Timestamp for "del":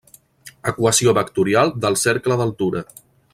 1.85-1.99